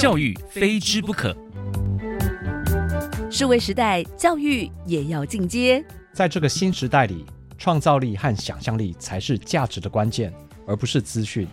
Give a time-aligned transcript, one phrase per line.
[0.00, 1.36] 教育非之不可。
[3.30, 5.84] 数位时代，教育也要进阶。
[6.14, 7.26] 在这个新时代里，
[7.58, 10.32] 创造力和想象力才是价值的关键，
[10.66, 11.46] 而不是资讯。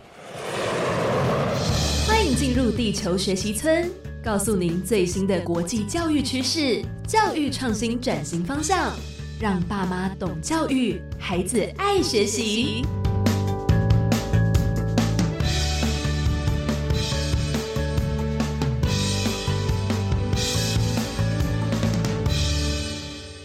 [2.06, 3.90] 欢迎进入地球学习村，
[4.24, 8.94] 告诉您最新的国际教育趋势、教育创新转型方向，
[9.38, 12.82] 让爸妈懂教育，孩子爱学习。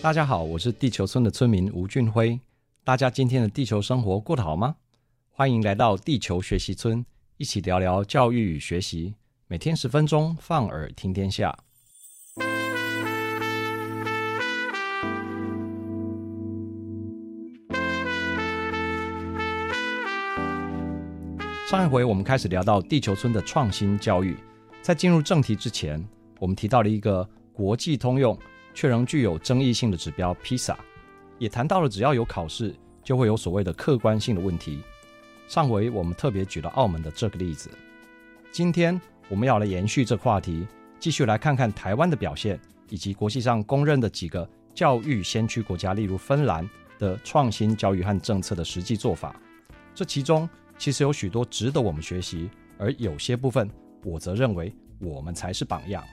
[0.04, 2.38] 大家好，我是地球村的村民吴俊辉。
[2.84, 4.76] 大家今天的地球生活过得好吗？
[5.32, 7.06] 欢迎来到地球学习村，
[7.38, 9.14] 一起聊聊教育与学习。
[9.48, 11.58] 每天十分钟，放耳听天下。
[21.70, 24.36] 上一回我们开始聊到地球村的创新教育，
[24.82, 26.06] 在进入正题之前，
[26.40, 28.38] 我们提到了一个国际通用。
[28.74, 30.76] 却仍具有争议性的指标 PISA，
[31.38, 34.82] 也谈到了只要有考试，就会有所谓的客观性的问题。
[35.48, 37.70] 上回我们特别举了澳门的这个例子，
[38.52, 40.66] 今天我们要来延续这个话题，
[41.00, 49.36] 继续来看看台湾的表现，以及国际上公认的几个教育先驱国家，例如芬兰的创新教育和政策的实际做法。
[49.94, 53.70] 这其中其实有许多值得我们学习，而有些部分
[54.04, 56.04] 我则认为我们才是榜样。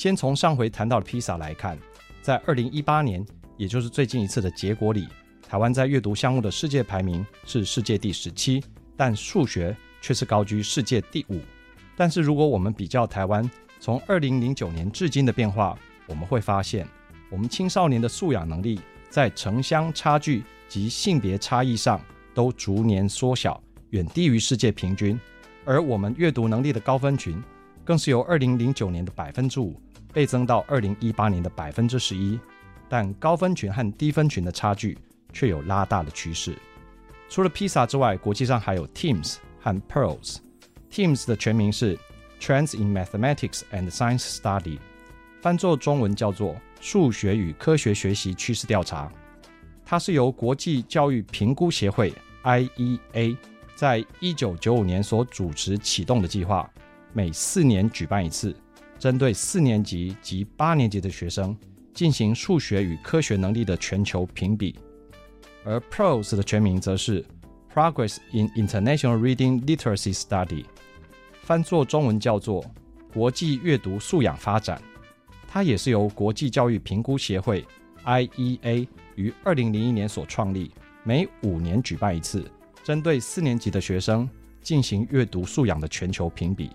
[0.00, 1.78] 先从上回谈到的披萨来看，
[2.22, 3.22] 在二零一八年，
[3.58, 5.06] 也就是最近一次的结果里，
[5.46, 8.64] 台湾在阅读项目的世界排名是世界第十七，
[8.96, 11.38] 但数学却是高居世界第五。
[11.98, 13.46] 但是如果我们比较台湾
[13.78, 16.88] 从二零零九年至今的变化，我们会发现，
[17.28, 22.00] 我们青少年的素养能力在城乡差距及性别差异上
[22.32, 25.20] 都逐年缩小，远低于世界平均，
[25.66, 27.38] 而我们阅读能力的高分群
[27.84, 29.78] 更是由二零零九年的百分之五。
[30.12, 32.38] 倍增到二零一八年的百分之十一，
[32.88, 34.96] 但高分群和低分群的差距
[35.32, 36.56] 却有拉大的趋势。
[37.28, 40.38] 除了 PISA 之外，国际上还有 TIMSS 和 Pearls。
[40.90, 41.96] TIMSS 的全名是
[42.40, 44.78] Trends in Mathematics and Science Study，
[45.40, 49.10] 翻作中文叫做数学与科学学习趋势调查。
[49.84, 53.36] 它是由国际教育评估协会 IEA
[53.76, 56.68] 在一九九五年所主持启动的计划，
[57.12, 58.54] 每四年举办一次。
[59.00, 61.56] 针对四年级及八年级的学生
[61.94, 64.78] 进行数学与科学能力的全球评比，
[65.64, 67.24] 而 PROS 的全名则是
[67.74, 70.66] Progress in International Reading Literacy Study，
[71.42, 72.62] 翻作中文叫做
[73.14, 74.80] 国际阅读素养发展。
[75.48, 77.66] 它也是由国际教育评估协会
[78.04, 80.70] IEA 于二零零一年所创立，
[81.04, 82.44] 每五年举办一次，
[82.84, 84.28] 针对四年级的学生
[84.62, 86.68] 进行阅读素养的全球评比。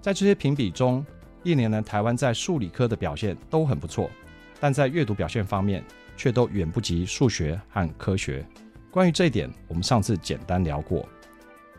[0.00, 1.04] 在这些评比中，
[1.46, 4.10] 一年呢，台湾在数理科的表现都很不错，
[4.58, 5.80] 但在阅读表现方面
[6.16, 8.44] 却都远不及数学和科学。
[8.90, 11.08] 关于这一点，我们上次简单聊过。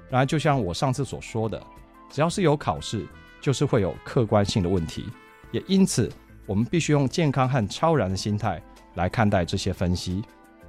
[0.10, 1.62] 然而，就像我上次所说的，
[2.10, 3.06] 只要是有考试，
[3.42, 5.08] 就是会有客观性的问题。
[5.52, 6.10] 也因此，
[6.46, 8.64] 我们必须用健康和超然的心态
[8.94, 10.24] 来看待这些分析。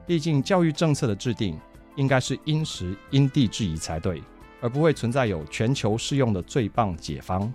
[0.09, 1.57] 毕竟，教育政策的制定
[1.95, 4.21] 应该是因时因地制宜才对，
[4.61, 7.55] 而不会存在有全球适用的最棒解方。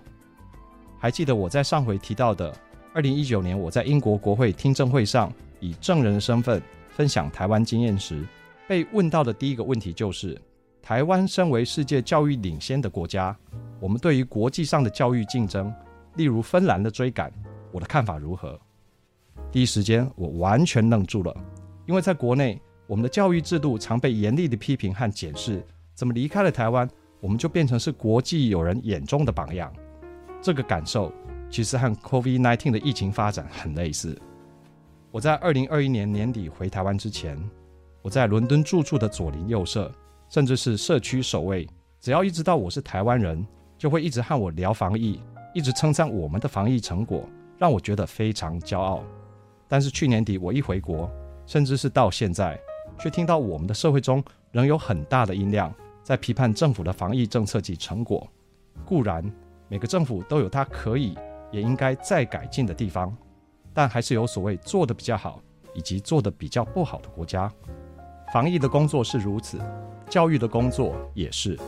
[1.04, 2.50] 还记得我在上回提到的，
[2.94, 8.26] 二零一九年我在英国国会听证会上以证人的身份分享台湾经验时，
[8.66, 10.40] 被问到的第一个问题就是：
[10.80, 13.36] 台湾身为世界教育领先的国家，
[13.80, 15.70] 我们对于国际上的教育竞争，
[16.14, 17.30] 例如芬兰的追赶，
[17.70, 18.58] 我的看法如何？
[19.52, 21.36] 第一时间我完全愣住了，
[21.84, 25.62] 因为在国内，我们的教育制度常被严厉的批评和检视，
[25.94, 26.88] 怎么离开了台湾，
[27.20, 29.70] 我们就变成是国际友人眼中的榜样？
[30.44, 31.10] 这个感受
[31.48, 34.14] 其实和 COVID-19 的疫情发展很类似。
[35.10, 37.38] 我在二零二一年年底回台湾之前，
[38.02, 39.90] 我在伦敦住处的左邻右舍，
[40.28, 41.66] 甚至是社区守卫，
[41.98, 43.42] 只要一知道我是台湾人，
[43.78, 45.18] 就会一直和我聊防疫，
[45.54, 47.26] 一直称赞我们的防疫成果，
[47.56, 49.02] 让我觉得非常骄傲。
[49.66, 51.10] 但是去年底我一回国，
[51.46, 52.60] 甚至是到现在，
[52.98, 54.22] 却听到我们的社会中
[54.52, 58.28] 仍有很大的音量在批判政府的防疫政策及成果。
[58.84, 59.24] 固然。
[59.68, 61.16] 每个政府都有它可以
[61.50, 63.16] 也应该再改进的地方，
[63.72, 65.40] 但还是有所谓做得比较好
[65.74, 67.50] 以及做得比较不好的国家。
[68.32, 69.58] 防疫的工作是如此，
[70.08, 71.58] 教育的工作也是。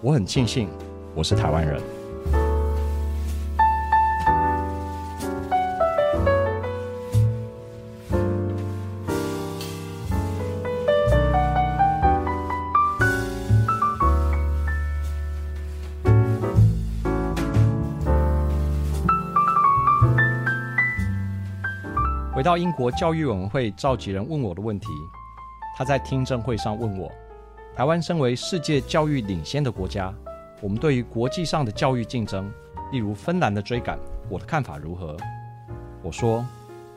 [0.00, 0.68] 我很庆幸
[1.14, 2.01] 我是台湾人。
[22.42, 24.88] 回到英国教育委员会召集人问我的问题，
[25.76, 27.08] 他在听证会上问我：
[27.76, 30.12] 台湾身为世界教育领先的国家，
[30.60, 32.52] 我们对于国际上的教育竞争，
[32.90, 33.96] 例如芬兰的追赶，
[34.28, 35.16] 我的看法如何？
[36.02, 36.44] 我说，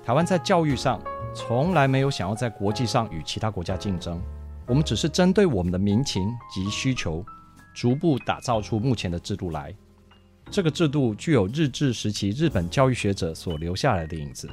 [0.03, 0.99] 台湾在教育上
[1.35, 4.19] 从来没有想要在国际上与其他国家竞争，
[4.65, 7.23] 我们只是针对我们的民情及需求，
[7.75, 9.71] 逐步打造出目前的制度来。
[10.49, 14.49] 这个制度具有日治时期日本教育学者所留下来的影子，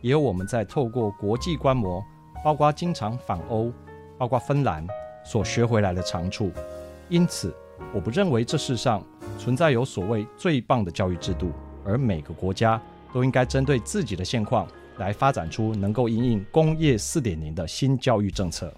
[0.00, 2.04] 也有我们在透过国际观摩，
[2.44, 3.72] 包括经常访欧，
[4.18, 4.86] 包括芬兰
[5.24, 6.50] 所学回来的长处。
[7.08, 7.54] 因此，
[7.92, 9.02] 我不认为这世上
[9.38, 11.50] 存在有所谓最棒的教育制度，
[11.84, 12.80] 而每个国家
[13.12, 14.66] 都应该针对自己的现况
[14.98, 18.72] 来发展出能够因应工业四点零的新教育政策。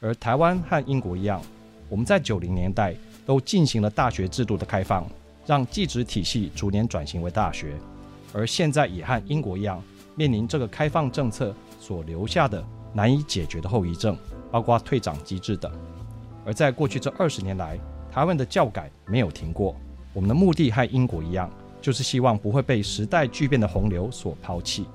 [0.00, 1.40] 而台湾和英国一样，
[1.88, 2.94] 我们在九零年代
[3.26, 5.06] 都进行了大学制度的开放。
[5.46, 7.74] 让技职体系逐年转型为大学，
[8.32, 9.82] 而现在也和英国一样，
[10.14, 14.16] 面临这个开放政策所留下的难以解决的后遗症，
[14.50, 15.70] 包括退长机制等。
[16.44, 17.78] 而在过去这二十年来，
[18.10, 19.76] 台湾的教改没有停过。
[20.12, 24.86] 我们的目的和英国一样，就是希望不会被时代巨变的洪流所抛弃。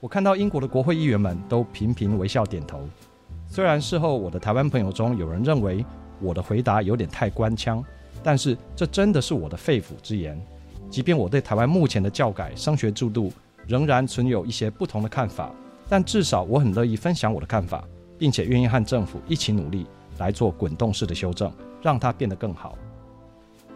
[0.00, 2.80] 我看到英国的国会议员们都频频微笑点头。
[3.48, 5.84] 虽然事后我的台湾朋友中有人认为
[6.20, 7.84] 我的回答有点太官腔。
[8.22, 10.40] 但是这真的是我的肺腑之言，
[10.90, 13.32] 即便我对台湾目前的教改升学制度
[13.66, 15.52] 仍然存有一些不同的看法，
[15.88, 17.84] 但至少我很乐意分享我的看法，
[18.18, 19.86] 并且愿意和政府一起努力
[20.18, 21.52] 来做滚动式的修正，
[21.82, 22.78] 让它变得更好。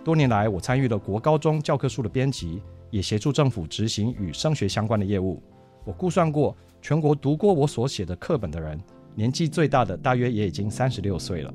[0.05, 5.43] 多年来，我参与了国高中教科书的编辑，也协助政府执行与升学相关的业务。
[5.85, 8.81] 我估算过，全国读过我所写的课本的人，
[9.15, 11.53] 年纪最大的大约也已经三十六岁了。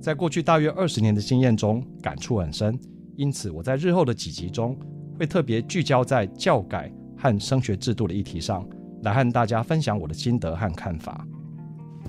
[0.00, 2.78] 在过去大约二十年的经验中，感触很深，
[3.16, 4.76] 因此我在日后的几集中
[5.18, 6.90] 会特别聚焦在教改
[7.20, 8.66] 和升学制度的议题上，
[9.02, 11.26] 来和大家分享我的心得和看法。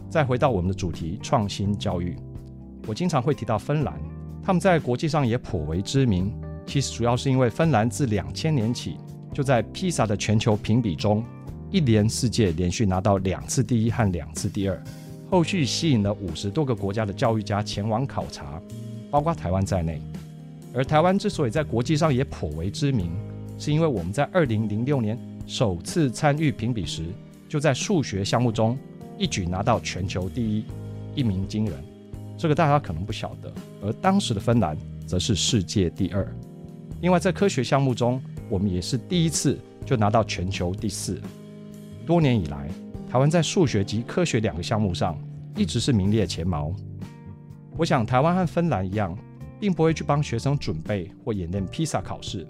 [0.09, 2.15] 再回到我们的主题——创新教育，
[2.87, 3.93] 我经常会提到芬兰，
[4.41, 6.33] 他们在国际上也颇为知名。
[6.65, 8.95] 其实主要是因为芬兰自两千年起
[9.33, 11.23] 就在 PISA 的全球评比中
[11.69, 14.81] 一连四届连续拿到两次第一和两次第二。
[15.29, 18.61] 后续吸引了五十多个国家的教育家前往考察，
[19.09, 20.01] 包括台湾在内。
[20.73, 23.11] 而台湾之所以在国际上也颇为知名，
[23.61, 25.15] 是因为我们在二零零六年
[25.45, 27.03] 首次参与评比时，
[27.47, 28.75] 就在数学项目中
[29.19, 30.65] 一举拿到全球第一，
[31.13, 31.75] 一鸣惊人。
[32.35, 33.53] 这个大家可能不晓得。
[33.83, 34.75] 而当时的芬兰
[35.05, 36.27] 则是世界第二。
[37.01, 38.19] 另外，在科学项目中，
[38.49, 41.21] 我们也是第一次就拿到全球第四。
[42.03, 42.67] 多年以来，
[43.11, 45.15] 台湾在数学及科学两个项目上
[45.55, 46.73] 一直是名列前茅。
[47.77, 49.15] 我想，台湾和芬兰一样，
[49.59, 52.47] 并不会去帮学生准备或演练披萨考试。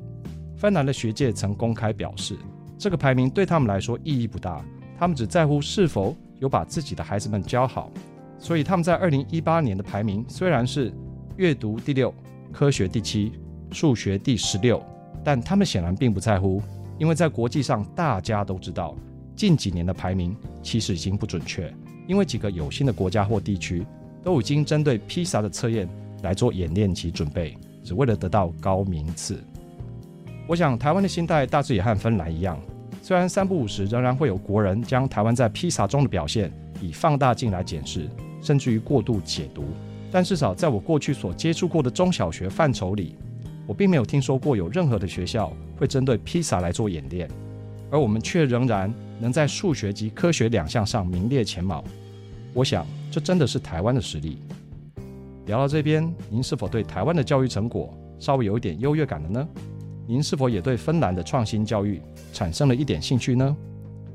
[0.61, 2.37] 芬兰的学界曾公开表示，
[2.77, 4.63] 这个排名对他们来说意义不大，
[4.95, 7.89] 他们只在乎是否有把自己的孩子们教好。
[8.37, 10.93] 所以，他们在二零一八年的排名虽然是
[11.35, 12.13] 阅读第六、
[12.53, 13.31] 科学第七、
[13.71, 14.79] 数学第十六，
[15.23, 16.61] 但他们显然并不在乎，
[16.99, 18.95] 因为在国际上大家都知道。
[19.35, 21.73] 近几年的排名其实已经不准确，
[22.05, 23.83] 因为几个有心的国家或地区
[24.23, 25.89] 都已经针对 PISA 的测验
[26.21, 29.43] 来做演练及准备，只为了得到高名次。
[30.51, 32.59] 我想台湾的心态大致也和芬兰一样，
[33.02, 38.09] 虽然三不五时仍然会有国人将台湾在披萨中的表现以放大镜来检视，
[38.42, 39.64] 甚至于过度解读，
[40.11, 43.16] 但至少在我过去所接触过的中小学范畴里，
[43.66, 47.30] 我并没有听说过有任何的学校会针对披萨来做演练。
[47.90, 51.81] 而我们却仍然能在数学及科学两项上名列前茅，
[52.54, 54.37] 我想这真的是台湾的实力。
[55.45, 59.47] 聊到这边，您是否对台湾的教育成果稍微有一点优越感了呢？
[60.11, 62.01] 您是否也对芬兰的创新教育
[62.33, 63.56] 产生了一点兴趣呢？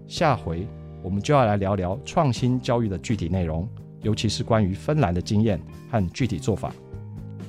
[0.06, 0.66] 下回
[1.02, 3.66] 我们就要来聊聊创新教育的具体内容，
[4.02, 5.58] 尤其是关于芬兰的经验
[5.90, 6.70] 和具体做法。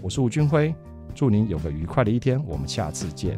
[0.01, 0.73] 我是吴军辉，
[1.13, 3.37] 祝您有个愉快的一天，我们下次见。